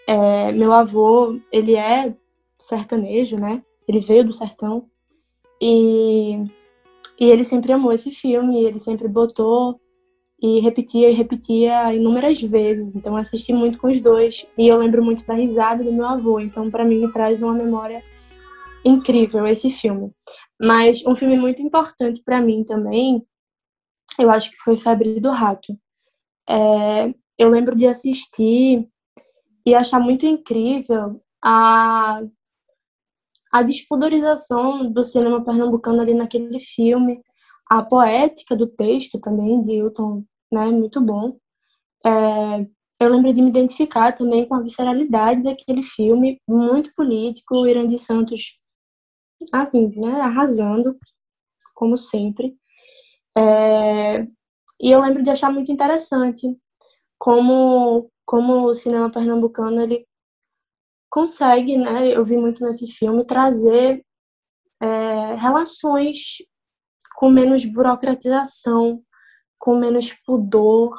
É, 0.07 0.51
meu 0.51 0.73
avô, 0.73 1.39
ele 1.51 1.75
é 1.75 2.13
sertanejo, 2.59 3.37
né? 3.37 3.61
Ele 3.87 3.99
veio 3.99 4.25
do 4.25 4.33
sertão. 4.33 4.85
E, 5.61 6.43
e 7.19 7.25
ele 7.25 7.43
sempre 7.43 7.71
amou 7.71 7.93
esse 7.93 8.11
filme, 8.11 8.63
ele 8.63 8.79
sempre 8.79 9.07
botou 9.07 9.79
e 10.41 10.59
repetia 10.59 11.09
e 11.09 11.13
repetia 11.13 11.93
inúmeras 11.93 12.41
vezes. 12.41 12.95
Então 12.95 13.15
assisti 13.15 13.53
muito 13.53 13.77
com 13.77 13.87
os 13.91 14.01
dois 14.01 14.45
e 14.57 14.67
eu 14.67 14.77
lembro 14.77 15.03
muito 15.03 15.25
da 15.25 15.33
risada 15.33 15.83
do 15.83 15.93
meu 15.93 16.05
avô. 16.05 16.39
Então 16.39 16.69
para 16.71 16.83
mim 16.83 17.09
traz 17.11 17.41
uma 17.41 17.53
memória 17.53 18.03
incrível 18.83 19.45
esse 19.45 19.69
filme. 19.69 20.11
Mas 20.59 21.05
um 21.05 21.15
filme 21.15 21.37
muito 21.37 21.61
importante 21.61 22.21
para 22.23 22.41
mim 22.41 22.63
também, 22.63 23.25
eu 24.17 24.29
acho 24.31 24.49
que 24.49 24.57
foi 24.63 24.77
Febre 24.77 25.19
do 25.19 25.29
Rato. 25.29 25.77
É, 26.49 27.13
eu 27.37 27.49
lembro 27.49 27.75
de 27.75 27.87
assistir 27.87 28.87
e 29.65 29.75
achar 29.75 29.99
muito 29.99 30.25
incrível 30.25 31.21
a 31.43 32.21
a 33.51 33.61
despodorização 33.61 34.89
do 34.89 35.03
cinema 35.03 35.43
pernambucano 35.43 36.01
ali 36.01 36.13
naquele 36.13 36.57
filme, 36.57 37.21
a 37.69 37.83
poética 37.83 38.55
do 38.55 38.65
texto 38.65 39.19
também 39.19 39.59
de 39.59 39.73
Hilton, 39.73 40.23
né, 40.51 40.65
muito 40.67 41.01
bom. 41.01 41.37
É, 42.05 42.65
eu 42.99 43.09
lembro 43.09 43.33
de 43.33 43.41
me 43.41 43.49
identificar 43.49 44.11
também 44.11 44.47
com 44.47 44.55
a 44.55 44.61
visceralidade 44.61 45.43
daquele 45.43 45.83
filme, 45.83 46.39
muito 46.47 46.91
político, 46.93 47.55
o 47.55 47.67
Irandir 47.67 47.99
Santos, 47.99 48.59
assim, 49.51 49.91
né, 49.95 50.21
arrasando, 50.21 50.97
como 51.73 51.97
sempre. 51.97 52.55
É, 53.37 54.23
e 54.79 54.91
eu 54.91 55.01
lembro 55.01 55.23
de 55.23 55.29
achar 55.29 55.51
muito 55.51 55.71
interessante 55.71 56.47
como, 57.17 58.09
como 58.25 58.65
o 58.65 58.73
cinema 58.73 59.11
pernambucano 59.11 59.81
ele 59.81 60.05
consegue, 61.09 61.77
né, 61.77 62.15
eu 62.15 62.23
vi 62.25 62.37
muito 62.37 62.63
nesse 62.63 62.87
filme, 62.87 63.25
trazer 63.25 64.03
é, 64.81 65.35
relações 65.35 66.37
com 67.15 67.29
menos 67.29 67.65
burocratização, 67.65 69.03
com 69.61 69.77
menos 69.77 70.11
pudor, 70.25 70.97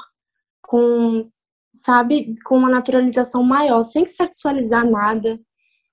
com, 0.62 1.28
sabe, 1.74 2.36
com 2.44 2.56
uma 2.56 2.70
naturalização 2.70 3.42
maior, 3.42 3.82
sem 3.82 4.06
sexualizar 4.06 4.88
nada. 4.88 5.38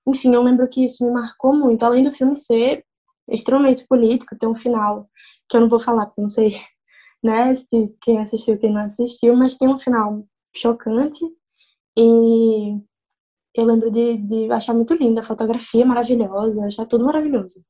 Enfim, 0.06 0.32
eu 0.32 0.42
lembro 0.42 0.68
que 0.68 0.84
isso 0.84 1.04
me 1.04 1.10
marcou 1.10 1.52
muito, 1.52 1.82
além 1.82 2.04
do 2.04 2.12
filme 2.12 2.36
ser 2.36 2.84
extremamente 3.28 3.84
político, 3.88 4.38
ter 4.38 4.46
um 4.46 4.54
final 4.54 5.10
que 5.48 5.56
eu 5.56 5.62
não 5.62 5.68
vou 5.68 5.80
falar, 5.80 6.06
porque 6.06 6.20
não 6.20 6.28
sei, 6.28 6.50
né, 7.22 7.52
se 7.54 7.92
quem 8.00 8.20
assistiu, 8.20 8.56
quem 8.56 8.72
não 8.72 8.82
assistiu, 8.82 9.34
mas 9.34 9.58
tem 9.58 9.68
um 9.68 9.78
final 9.78 10.24
chocante 10.54 11.24
e 11.98 12.78
eu 13.56 13.64
lembro 13.64 13.90
de, 13.90 14.16
de 14.16 14.50
achar 14.52 14.74
muito 14.74 14.94
linda, 14.94 15.22
a 15.22 15.24
fotografia 15.24 15.84
maravilhosa, 15.84 16.66
achar 16.66 16.86
tudo 16.86 17.04
maravilhoso. 17.04 17.64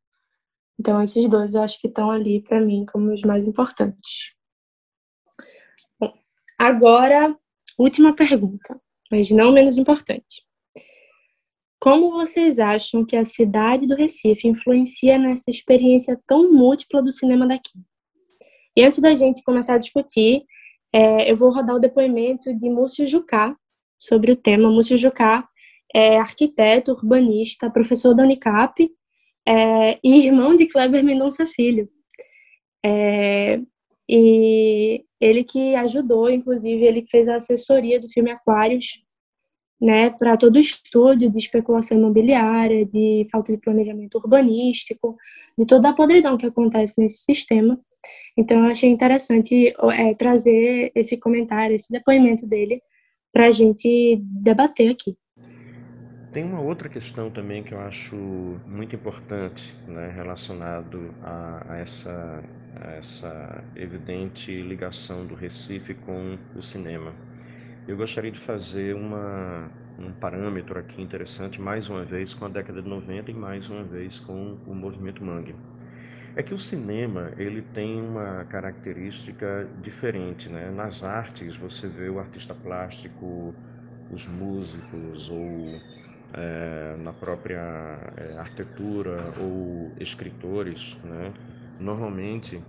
Então, 0.78 1.00
esses 1.02 1.26
dois 1.28 1.54
eu 1.54 1.62
acho 1.62 1.80
que 1.80 1.88
estão 1.88 2.10
ali 2.10 2.42
para 2.42 2.60
mim 2.60 2.84
como 2.90 3.12
os 3.12 3.22
mais 3.22 3.46
importantes. 3.48 4.38
Agora, 6.60 7.34
última 7.78 8.14
pergunta, 8.14 8.78
mas 9.10 9.30
não 9.30 9.50
menos 9.50 9.78
importante. 9.78 10.44
Como 11.80 12.10
vocês 12.10 12.58
acham 12.58 13.02
que 13.02 13.16
a 13.16 13.24
cidade 13.24 13.86
do 13.86 13.94
Recife 13.94 14.46
influencia 14.46 15.16
nessa 15.16 15.50
experiência 15.50 16.20
tão 16.26 16.52
múltipla 16.52 17.00
do 17.02 17.10
cinema 17.10 17.48
daqui? 17.48 17.72
E 18.76 18.84
antes 18.84 18.98
da 18.98 19.14
gente 19.14 19.42
começar 19.42 19.76
a 19.76 19.78
discutir, 19.78 20.44
é, 20.92 21.32
eu 21.32 21.34
vou 21.34 21.50
rodar 21.50 21.76
o 21.76 21.80
depoimento 21.80 22.54
de 22.54 22.68
Múcio 22.68 23.08
Jucá 23.08 23.56
sobre 23.98 24.30
o 24.30 24.36
tema. 24.36 24.70
Múcio 24.70 24.98
Jucá 24.98 25.48
é 25.94 26.18
arquiteto, 26.18 26.92
urbanista, 26.92 27.70
professor 27.70 28.12
da 28.12 28.22
Unicap 28.22 28.86
é, 29.48 29.98
e 30.04 30.26
irmão 30.26 30.54
de 30.54 30.66
Kleber 30.66 31.02
Mendonça 31.02 31.46
Filho. 31.46 31.88
É, 32.84 33.62
e 34.12 35.04
ele 35.20 35.44
que 35.44 35.76
ajudou, 35.76 36.28
inclusive, 36.28 36.84
ele 36.84 37.02
que 37.02 37.10
fez 37.12 37.28
a 37.28 37.36
assessoria 37.36 38.00
do 38.00 38.08
filme 38.08 38.32
Aquários, 38.32 39.04
né, 39.80 40.10
para 40.10 40.36
todo 40.36 40.56
o 40.56 40.58
estúdio 40.58 41.30
de 41.30 41.38
especulação 41.38 41.96
imobiliária, 41.96 42.84
de 42.84 43.28
falta 43.30 43.52
de 43.52 43.58
planejamento 43.58 44.16
urbanístico, 44.16 45.16
de 45.56 45.64
toda 45.64 45.90
a 45.90 45.94
podridão 45.94 46.36
que 46.36 46.44
acontece 46.44 47.00
nesse 47.00 47.22
sistema. 47.22 47.80
Então, 48.36 48.58
eu 48.58 48.66
achei 48.66 48.90
interessante 48.90 49.72
é, 49.92 50.14
trazer 50.14 50.90
esse 50.92 51.16
comentário, 51.16 51.76
esse 51.76 51.92
depoimento 51.92 52.44
dele, 52.48 52.82
para 53.32 53.46
a 53.46 53.50
gente 53.52 54.20
debater 54.22 54.90
aqui. 54.90 55.16
Tem 56.32 56.42
uma 56.42 56.60
outra 56.60 56.88
questão 56.88 57.30
também 57.30 57.62
que 57.62 57.74
eu 57.74 57.80
acho 57.80 58.16
muito 58.66 58.96
importante, 58.96 59.72
né, 59.86 60.12
relacionado 60.14 61.14
a, 61.22 61.74
a, 61.74 61.76
essa, 61.78 62.42
essa 62.98 63.64
evidente 63.74 64.62
ligação 64.62 65.26
do 65.26 65.34
Recife 65.34 65.94
com 65.94 66.38
o 66.54 66.62
cinema. 66.62 67.14
Eu 67.86 67.96
gostaria 67.96 68.30
de 68.30 68.38
fazer 68.38 68.94
uma, 68.94 69.68
um 69.98 70.12
parâmetro 70.12 70.78
aqui 70.78 71.02
interessante, 71.02 71.60
mais 71.60 71.88
uma 71.88 72.04
vez 72.04 72.34
com 72.34 72.44
a 72.44 72.48
década 72.48 72.80
de 72.80 72.88
90 72.88 73.30
e 73.30 73.34
mais 73.34 73.68
uma 73.68 73.82
vez 73.82 74.20
com 74.20 74.56
o 74.66 74.74
movimento 74.74 75.24
Mangue. 75.24 75.54
É 76.36 76.42
que 76.42 76.54
o 76.54 76.58
cinema 76.58 77.32
ele 77.36 77.60
tem 77.60 78.00
uma 78.00 78.44
característica 78.44 79.68
diferente, 79.82 80.48
né? 80.48 80.70
Nas 80.70 81.02
artes 81.02 81.56
você 81.56 81.88
vê 81.88 82.08
o 82.08 82.20
artista 82.20 82.54
plástico, 82.54 83.52
os 84.12 84.26
músicos 84.28 85.28
ou 85.28 85.80
é, 86.32 86.96
na 86.98 87.12
própria 87.12 87.98
é, 88.16 88.38
arquitetura 88.38 89.32
ou 89.38 89.92
escritores, 89.98 90.98
né, 91.02 91.32
normalmente 91.80 92.62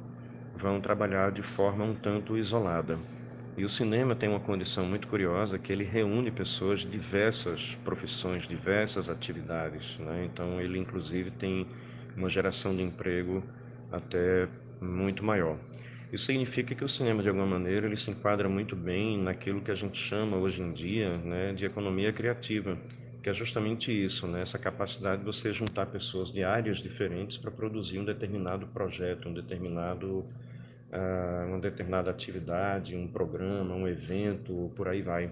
vão 0.54 0.82
trabalhar 0.82 1.32
de 1.32 1.42
forma 1.42 1.84
um 1.84 1.96
tanto 1.96 2.38
isolada. 2.38 3.00
E 3.58 3.66
o 3.66 3.70
cinema 3.70 4.16
tem 4.16 4.30
uma 4.30 4.40
condição 4.40 4.86
muito 4.86 5.08
curiosa 5.08 5.60
que 5.60 5.72
ele 5.72 5.84
reúne 5.84 6.32
pessoas 6.32 6.82
de 6.82 6.90
diversas 6.90 7.76
profissões, 7.84 8.48
diversas 8.48 9.10
atividades. 9.10 10.00
Né? 10.00 10.26
Então 10.26 10.60
ele 10.62 10.80
inclusive 10.80 11.32
tem 11.32 11.68
uma 12.16 12.30
geração 12.30 12.76
de 12.76 12.82
emprego 12.82 13.44
até 13.92 14.48
muito 14.80 15.24
maior. 15.24 15.60
Isso 16.12 16.26
significa 16.26 16.76
que 16.76 16.84
o 16.84 16.90
cinema, 16.90 17.24
de 17.24 17.30
alguma 17.30 17.48
maneira, 17.48 17.88
ele 17.88 17.96
se 17.98 18.12
enquadra 18.12 18.50
muito 18.50 18.76
bem 18.76 19.18
naquilo 19.18 19.62
que 19.62 19.72
a 19.72 19.76
gente 19.76 19.98
chama 19.98 20.38
hoje 20.38 20.62
em 20.62 20.74
dia 20.74 21.18
né, 21.20 21.54
de 21.54 21.66
economia 21.66 22.12
criativa, 22.12 22.78
que 23.22 23.30
é 23.30 23.34
justamente 23.34 23.92
isso, 23.92 24.28
né? 24.28 24.42
essa 24.42 24.58
capacidade 24.58 25.20
de 25.20 25.26
você 25.26 25.54
juntar 25.54 25.86
pessoas 25.86 26.32
de 26.32 26.44
áreas 26.44 26.80
diferentes 26.80 27.38
para 27.38 27.52
produzir 27.52 28.00
um 28.00 28.06
determinado 28.06 28.66
projeto, 28.68 29.30
um 29.30 29.34
determinado, 29.34 30.26
uh, 30.92 31.48
uma 31.48 31.60
determinada 31.60 32.10
atividade, 32.10 32.96
um 32.96 33.08
programa, 33.08 33.76
um 33.76 33.88
evento, 33.88 34.72
por 34.76 34.88
aí 34.88 35.02
vai. 35.02 35.32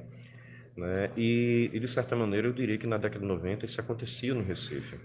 Né? 0.77 1.10
E, 1.17 1.72
e, 1.74 1.79
de 1.79 1.88
certa 1.88 2.15
maneira, 2.15 2.48
eu 2.48 2.53
diria 2.53 2.77
que 2.77 2.86
na 2.86 2.98
década 2.98 3.22
de 3.22 3.25
90 3.25 3.65
isso 3.65 3.81
acontecia 3.81 4.34
no 4.34 4.43
Recife, 4.43 4.98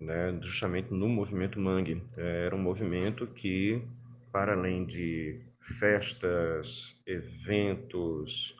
né? 0.00 0.36
justamente 0.42 0.92
no 0.92 1.08
movimento 1.08 1.58
Mangue. 1.58 2.02
Era 2.16 2.54
um 2.54 2.60
movimento 2.60 3.26
que, 3.26 3.80
para 4.30 4.52
além 4.52 4.84
de 4.84 5.40
festas, 5.58 7.00
eventos, 7.06 8.54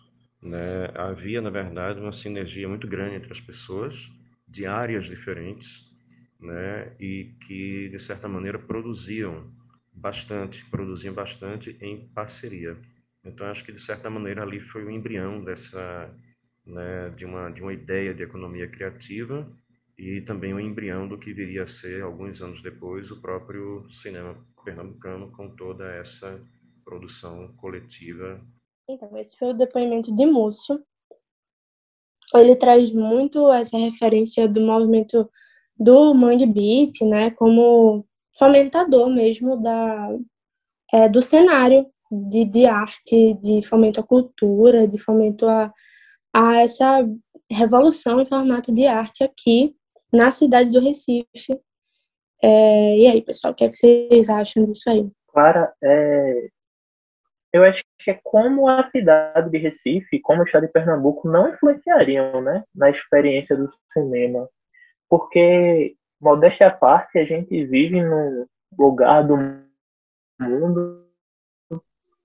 né? 0.46 0.90
havia, 0.94 1.40
na 1.40 1.50
verdade, 1.50 2.00
uma 2.00 2.12
sinergia 2.12 2.68
muito 2.68 2.86
grande 2.86 3.16
entre 3.16 3.32
as 3.32 3.40
pessoas, 3.40 4.10
de 4.48 4.66
áreas 4.66 5.06
diferentes, 5.06 5.90
né? 6.40 6.92
e 7.00 7.34
que, 7.46 7.88
de 7.88 7.98
certa 7.98 8.28
maneira, 8.28 8.58
produziam 8.58 9.50
bastante, 9.92 10.64
produziam 10.66 11.14
bastante 11.14 11.76
em 11.80 12.08
parceria. 12.08 12.76
Então, 13.24 13.46
acho 13.46 13.64
que, 13.64 13.72
de 13.72 13.80
certa 13.80 14.08
maneira, 14.08 14.42
ali 14.42 14.60
foi 14.60 14.84
o 14.84 14.90
embrião 14.90 15.42
dessa, 15.42 16.14
né, 16.64 17.10
de, 17.10 17.24
uma, 17.24 17.50
de 17.50 17.60
uma 17.62 17.72
ideia 17.72 18.14
de 18.14 18.22
economia 18.22 18.68
criativa 18.68 19.50
e 19.98 20.20
também 20.20 20.52
o 20.52 20.60
embrião 20.60 21.08
do 21.08 21.18
que 21.18 21.32
viria 21.32 21.62
a 21.62 21.66
ser, 21.66 22.02
alguns 22.02 22.40
anos 22.42 22.62
depois, 22.62 23.10
o 23.10 23.20
próprio 23.20 23.88
cinema 23.88 24.36
pernambucano 24.64 25.30
com 25.30 25.48
toda 25.48 25.86
essa 25.94 26.40
produção 26.84 27.48
coletiva. 27.56 28.40
Então, 28.88 29.16
esse 29.16 29.36
foi 29.36 29.48
o 29.48 29.56
depoimento 29.56 30.14
de 30.14 30.24
Múcio. 30.24 30.80
Ele 32.34 32.54
traz 32.54 32.92
muito 32.92 33.52
essa 33.52 33.76
referência 33.76 34.48
do 34.48 34.60
movimento 34.60 35.28
do 35.76 36.14
Mangue 36.14 36.46
Beat, 36.46 37.00
né, 37.02 37.30
como 37.32 38.06
fomentador 38.38 39.10
mesmo 39.10 39.60
da, 39.60 40.08
é, 40.92 41.08
do 41.08 41.20
cenário 41.20 41.86
de, 42.10 42.44
de 42.44 42.66
arte, 42.66 43.34
de 43.34 43.62
fomento 43.62 44.00
à 44.00 44.02
cultura, 44.02 44.86
de 44.86 44.98
fomento 44.98 45.46
a, 45.48 45.72
a 46.34 46.56
essa 46.62 47.04
revolução 47.50 48.20
em 48.20 48.26
formato 48.26 48.72
de 48.72 48.86
arte 48.86 49.24
aqui 49.24 49.74
na 50.12 50.30
cidade 50.30 50.70
do 50.70 50.80
Recife. 50.80 51.60
É, 52.42 52.98
e 52.98 53.06
aí, 53.06 53.22
pessoal, 53.22 53.52
o 53.52 53.56
que, 53.56 53.64
é 53.64 53.68
que 53.68 53.76
vocês 53.76 54.28
acham 54.28 54.64
disso 54.64 54.88
aí? 54.90 55.08
Clara, 55.28 55.72
é, 55.82 56.48
eu 57.56 57.64
acho 57.64 57.82
que 57.98 58.10
é 58.10 58.20
como 58.22 58.68
a 58.68 58.88
cidade 58.90 59.50
de 59.50 59.58
Recife, 59.58 60.20
como 60.20 60.42
o 60.42 60.44
estado 60.44 60.66
de 60.66 60.72
Pernambuco, 60.72 61.28
não 61.28 61.48
influenciariam 61.48 62.40
né, 62.40 62.64
na 62.74 62.90
experiência 62.90 63.56
do 63.56 63.72
cinema. 63.92 64.48
Porque, 65.08 65.94
modéstia 66.20 66.68
à 66.68 66.70
parte, 66.70 67.18
a 67.18 67.24
gente 67.24 67.64
vive 67.66 68.02
num 68.02 68.46
lugar 68.78 69.26
do 69.26 69.36
mundo 70.40 71.06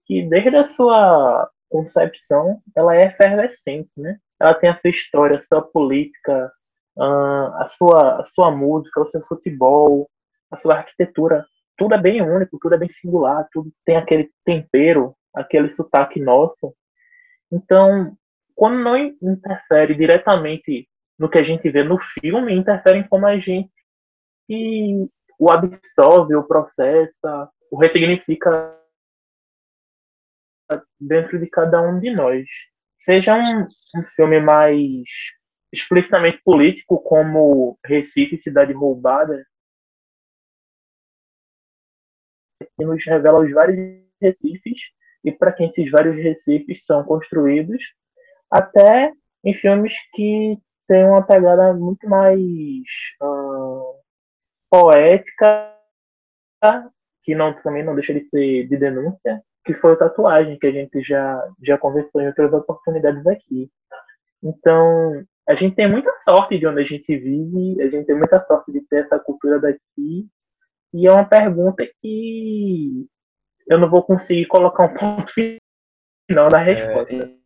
que, 0.05 0.23
desde 0.23 0.55
a 0.55 0.67
sua 0.69 1.50
concepção, 1.69 2.61
ela 2.75 2.95
é 2.95 3.07
efervescente, 3.07 3.89
né? 3.97 4.17
Ela 4.39 4.53
tem 4.55 4.69
a 4.69 4.75
sua 4.75 4.89
história, 4.89 5.38
a 5.38 5.41
sua 5.41 5.61
política, 5.61 6.51
a 6.97 7.67
sua, 7.69 8.21
a 8.21 8.25
sua 8.25 8.51
música, 8.51 9.01
o 9.01 9.09
seu 9.09 9.21
futebol, 9.23 10.09
a 10.51 10.57
sua 10.57 10.77
arquitetura. 10.77 11.45
Tudo 11.77 11.95
é 11.95 11.97
bem 11.97 12.21
único, 12.21 12.59
tudo 12.59 12.75
é 12.75 12.77
bem 12.77 12.89
singular, 12.93 13.47
tudo 13.51 13.71
tem 13.85 13.95
aquele 13.95 14.29
tempero, 14.43 15.15
aquele 15.33 15.73
sotaque 15.75 16.19
nosso. 16.19 16.75
Então, 17.51 18.17
quando 18.55 18.79
não 18.79 18.97
interfere 18.97 19.95
diretamente 19.95 20.88
no 21.17 21.29
que 21.29 21.38
a 21.38 21.43
gente 21.43 21.69
vê 21.69 21.83
no 21.83 21.97
filme, 22.00 22.53
interfere 22.53 23.00
em 23.00 23.07
como 23.07 23.25
a 23.27 23.38
gente 23.38 23.71
o 25.39 25.51
absorve, 25.51 26.35
o 26.35 26.43
processa, 26.43 27.50
o 27.71 27.77
ressignifica 27.77 28.77
dentro 31.00 31.39
de 31.39 31.47
cada 31.47 31.81
um 31.81 32.00
de 32.00 32.11
nós. 32.11 32.47
Seja 32.97 33.35
um, 33.35 33.63
um 33.95 34.03
filme 34.15 34.39
mais 34.39 35.07
explicitamente 35.73 36.41
político, 36.43 37.01
como 37.01 37.79
Recife, 37.85 38.41
Cidade 38.41 38.73
Roubada, 38.73 39.45
que 42.77 42.85
nos 42.85 43.03
revela 43.05 43.39
os 43.39 43.51
vários 43.51 43.77
recifes 44.22 44.79
e 45.24 45.31
para 45.31 45.51
quem 45.51 45.70
esses 45.70 45.90
vários 45.92 46.16
recifes 46.16 46.86
são 46.86 47.03
construídos, 47.03 47.84
até 48.50 49.12
em 49.44 49.53
filmes 49.53 49.94
que 50.14 50.57
têm 50.88 51.05
uma 51.05 51.25
pegada 51.25 51.74
muito 51.74 52.07
mais 52.07 52.40
uh, 53.22 53.96
poética, 54.70 55.74
que 57.24 57.36
não, 57.36 57.53
também 57.62 57.84
não 57.84 57.96
deixa 57.96 58.14
de 58.14 58.27
ser 58.27 58.68
de 58.68 58.77
denúncia, 58.77 59.42
que 59.64 59.74
foi 59.75 59.94
a 59.94 59.98
tatuagem, 59.98 60.57
que 60.57 60.68
a 60.68 60.72
gente 60.72 61.01
já, 61.01 61.42
já 61.64 61.77
conversou 61.77 62.22
em 62.22 62.27
outras 62.27 62.51
oportunidades 62.53 63.25
aqui. 63.27 63.70
Então, 64.44 65.24
a 65.48 65.55
gente 65.55 65.75
tem 65.75 65.90
muita 65.90 66.12
sorte 66.24 66.57
de 66.57 66.66
onde 66.66 66.81
a 66.81 66.86
gente 66.86 67.16
vive, 67.16 67.81
a 67.81 67.90
gente 67.90 68.05
tem 68.05 68.18
muita 68.18 68.44
sorte 68.46 68.72
de 68.72 68.81
ter 68.88 69.05
essa 69.05 69.20
cultura 69.20 69.60
daqui, 69.60 70.27
e 70.94 71.07
é 71.07 71.12
uma 71.12 71.25
pergunta 71.25 71.86
que 72.00 73.07
eu 73.72 73.79
não 73.79 73.90
vou 73.90 74.03
conseguir 74.03 74.46
colocar 74.48 74.84
um 74.84 74.94
ponto 74.94 75.31
final 75.31 76.50
na 76.51 76.62
é, 76.62 76.74
resposta. 76.74 77.16
É, 77.16 77.42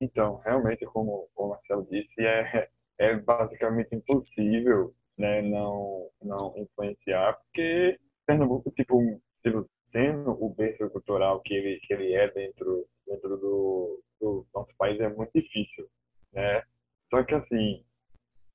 então, 0.00 0.36
realmente, 0.44 0.84
como 0.84 1.28
o 1.34 1.48
Marcelo 1.48 1.86
disse, 1.90 2.20
é, 2.20 2.68
é 2.98 3.16
basicamente 3.16 3.94
impossível 3.94 4.94
né, 5.18 5.40
não, 5.40 6.10
não 6.22 6.54
influenciar, 6.56 7.34
porque 7.34 7.98
Pernambuco, 8.26 8.70
tipo, 8.72 9.20
tipo 9.42 9.68
sendo 9.90 10.30
o 10.32 10.54
berço 10.54 10.88
cultural 10.90 11.40
que 11.40 11.54
ele, 11.54 11.80
que 11.80 11.94
ele 11.94 12.12
é 12.14 12.30
dentro, 12.30 12.86
dentro 13.06 13.36
do, 13.38 14.02
do 14.20 14.46
nosso 14.54 14.74
país, 14.76 15.00
é 15.00 15.08
muito 15.08 15.32
difícil, 15.34 15.88
né? 16.32 16.62
Só 17.08 17.24
que, 17.24 17.34
assim, 17.34 17.84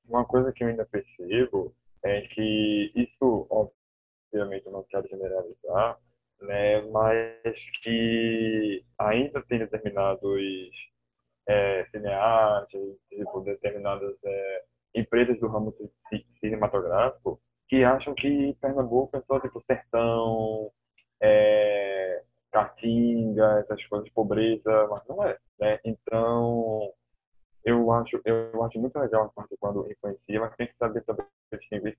uma 0.07 0.25
coisa 0.25 0.53
que 0.53 0.63
eu 0.63 0.67
ainda 0.67 0.85
percebo 0.85 1.75
é 2.03 2.21
que 2.21 2.91
isso, 2.95 3.47
obviamente, 3.49 4.65
eu 4.65 4.71
não 4.71 4.83
quero 4.83 5.07
generalizar, 5.07 5.99
né? 6.55 6.81
Mas 6.91 7.59
que 7.83 8.83
ainda 8.97 9.43
tem 9.43 9.59
determinados 9.59 10.71
é, 11.47 11.85
cineastas, 11.91 12.97
tipo, 13.09 13.41
determinadas 13.41 14.15
é, 14.23 14.63
empresas 14.95 15.39
do 15.39 15.47
ramo 15.47 15.73
cinematográfico 16.39 17.39
que 17.67 17.83
acham 17.83 18.13
que 18.15 18.55
Pernambuco 18.61 19.17
é 19.17 19.21
só 19.23 19.39
tipo 19.39 19.61
sertão, 19.65 20.71
é, 21.21 22.23
caatinga, 22.51 23.59
essas 23.59 23.83
coisas 23.87 24.09
pobreza, 24.11 24.87
mas 24.89 25.01
não 25.07 25.23
é, 25.23 25.37
né? 25.59 25.79
Então, 25.83 26.93
eu 27.65 27.91
acho, 27.91 28.21
eu 28.23 28.63
acho 28.63 28.79
muito 28.79 28.97
legal 28.99 29.25
a 29.25 29.29
parte 29.29 29.55
quando 29.59 29.91
influencia, 29.91 30.39
mas 30.39 30.55
tem 30.55 30.67
que 30.67 30.77
saber 30.77 31.03
também 31.03 31.25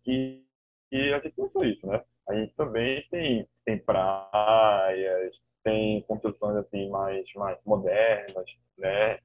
que, 0.05 0.45
que 0.91 1.13
a 1.13 1.21
gente 1.21 1.35
não 1.39 1.47
é 1.47 1.51
só 1.51 1.65
isso, 1.65 1.87
né? 1.87 2.03
A 2.29 2.35
gente 2.35 2.55
também 2.55 3.07
tem, 3.11 3.49
tem 3.65 3.79
praias, 3.79 5.35
tem 5.63 6.03
construções 6.03 6.57
assim 6.57 6.89
mais, 6.91 7.25
mais 7.35 7.59
modernas, 7.65 8.47
né? 8.79 9.19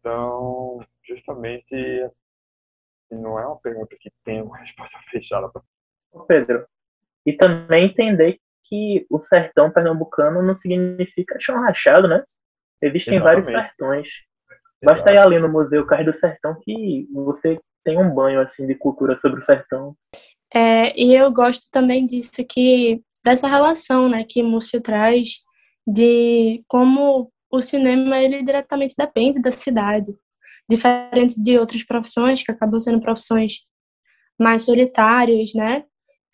Então, 0.00 0.80
justamente, 1.04 1.74
assim, 1.74 3.20
não 3.20 3.38
é 3.38 3.46
uma 3.46 3.58
pergunta 3.58 3.96
que 3.98 4.10
tem 4.24 4.42
uma 4.42 4.58
resposta 4.58 4.98
fechada. 5.10 5.50
Pedro, 6.26 6.66
e 7.26 7.32
também 7.32 7.86
entender 7.86 8.38
que 8.64 9.06
o 9.10 9.18
sertão 9.18 9.70
pernambucano 9.70 10.42
não 10.42 10.56
significa 10.56 11.40
chão 11.40 11.60
rachado, 11.60 12.06
né? 12.06 12.22
Existem 12.80 13.16
Exatamente. 13.16 13.44
vários 13.44 13.66
sertões. 13.66 14.08
Basta 14.82 15.12
ir 15.12 15.18
ali 15.18 15.38
no 15.38 15.48
Museu 15.48 15.84
Carre 15.86 16.04
do 16.04 16.18
Sertão 16.18 16.58
que 16.60 17.08
você 17.12 17.60
tem 17.84 17.98
um 17.98 18.14
banho 18.14 18.40
assim 18.40 18.66
de 18.66 18.74
cultura 18.74 19.18
sobre 19.20 19.40
o 19.40 19.44
sertão. 19.44 19.96
É, 20.54 20.98
e 20.98 21.14
eu 21.14 21.30
gosto 21.30 21.66
também 21.70 22.04
disso 22.04 22.32
que 22.48 23.02
dessa 23.24 23.48
relação, 23.48 24.08
né, 24.08 24.24
que 24.24 24.42
Múcio 24.42 24.80
traz 24.80 25.40
de 25.86 26.62
como 26.68 27.30
o 27.50 27.60
cinema 27.60 28.18
ele 28.20 28.42
diretamente 28.42 28.94
depende 28.96 29.40
da 29.40 29.50
cidade, 29.50 30.14
diferente 30.68 31.40
de 31.40 31.58
outras 31.58 31.82
profissões 31.82 32.42
que 32.42 32.50
acabam 32.50 32.78
sendo 32.80 33.00
profissões 33.00 33.60
mais 34.38 34.62
solitárias, 34.62 35.52
né? 35.54 35.84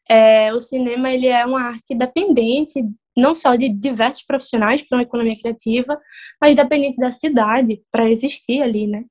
É, 0.08 0.52
o 0.52 0.60
cinema 0.60 1.10
ele 1.10 1.26
é 1.28 1.46
uma 1.46 1.62
arte 1.62 1.94
dependente 1.94 2.84
não 3.16 3.34
só 3.34 3.54
de 3.54 3.68
diversos 3.68 4.22
profissionais 4.22 4.82
para 4.82 4.98
uma 4.98 5.02
economia 5.02 5.36
criativa, 5.36 5.98
mas 6.40 6.56
dependente 6.56 6.96
da 6.96 7.12
cidade 7.12 7.80
para 7.90 8.10
existir 8.10 8.60
ali, 8.60 8.86
né? 8.86 9.04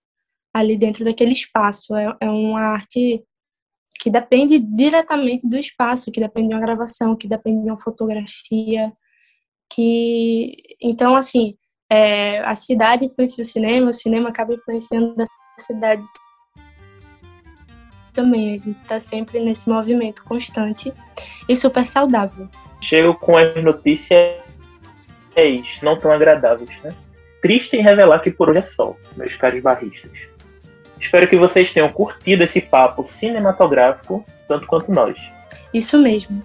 Ali 0.54 0.78
dentro 0.78 1.06
daquele 1.06 1.32
espaço. 1.32 1.96
É, 1.96 2.16
é 2.22 2.30
uma 2.30 2.62
arte 2.62 3.24
que 4.04 4.10
depende 4.10 4.60
diretamente 4.60 5.48
do 5.48 5.56
espaço, 5.56 6.12
que 6.12 6.20
depende 6.20 6.50
de 6.50 6.54
uma 6.54 6.60
gravação, 6.60 7.16
que 7.16 7.26
depende 7.26 7.64
de 7.64 7.70
uma 7.70 7.80
fotografia, 7.80 8.92
que 9.74 10.58
então 10.82 11.16
assim 11.16 11.56
é, 11.90 12.40
a 12.40 12.54
cidade 12.54 13.06
influencia 13.06 13.42
o 13.42 13.48
cinema, 13.48 13.92
o 13.92 13.94
cinema 13.94 14.28
acaba 14.28 14.56
influenciando 14.56 15.24
a 15.24 15.62
cidade 15.62 16.04
também. 18.12 18.56
A 18.56 18.58
gente 18.58 18.82
está 18.82 19.00
sempre 19.00 19.40
nesse 19.40 19.70
movimento 19.70 20.22
constante 20.26 20.94
e 21.48 21.56
super 21.56 21.86
saudável. 21.86 22.50
Chego 22.82 23.16
com 23.16 23.38
as 23.38 23.56
notícias 23.64 24.44
não 25.82 25.98
tão 25.98 26.12
agradáveis, 26.12 26.70
né? 26.84 26.94
triste 27.42 27.78
em 27.78 27.84
revelar 27.84 28.20
que 28.20 28.32
por 28.32 28.50
hoje 28.50 28.60
é 28.60 28.64
só, 28.64 28.98
meus 29.16 29.34
caros 29.38 29.62
barristas. 29.62 30.12
Espero 31.04 31.30
que 31.30 31.38
vocês 31.38 31.72
tenham 31.72 31.90
curtido 31.90 32.44
esse 32.44 32.62
papo 32.62 33.04
cinematográfico 33.06 34.26
tanto 34.48 34.66
quanto 34.66 34.92
nós. 34.92 35.18
Isso 35.74 35.98
mesmo. 35.98 36.42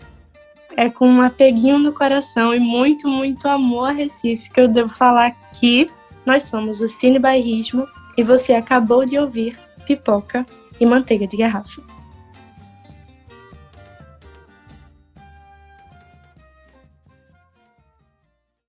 É 0.77 0.91
com 0.91 1.09
um 1.09 1.23
apeguinho 1.23 1.79
no 1.79 1.93
coração 1.93 2.53
e 2.53 2.59
muito, 2.59 3.09
muito 3.09 3.49
amor 3.49 3.91
a 3.91 3.93
Recife 3.93 4.51
que 4.51 4.61
eu 4.61 4.69
devo 4.69 4.89
falar 4.89 5.31
que 5.53 5.89
nós 6.27 6.43
somos 6.43 6.81
o 6.81 6.89
Cine 6.89 7.19
Bairrismo 7.19 7.87
e 8.17 8.23
você 8.23 8.53
acabou 8.53 9.05
de 9.05 9.17
ouvir 9.17 9.57
Pipoca 9.87 10.45
e 10.81 10.85
Manteiga 10.85 11.27
de 11.27 11.37
Garrafa. 11.37 11.81